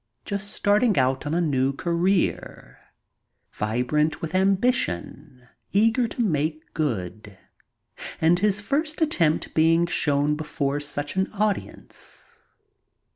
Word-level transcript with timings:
Just 0.25 0.49
starting 0.51 0.97
out 0.97 1.27
on 1.27 1.35
a 1.35 1.39
new 1.41 1.73
career, 1.73 2.79
vibrant 3.51 4.19
with 4.19 4.33
ambition, 4.33 5.47
eager 5.73 6.07
to 6.07 6.23
make 6.23 6.73
good, 6.73 7.37
and 8.19 8.39
his 8.39 8.61
first 8.61 8.99
attempt 8.99 9.53
being 9.53 9.85
shown 9.85 10.33
before 10.33 10.79
such 10.79 11.15
an 11.17 11.31
audience. 11.33 12.39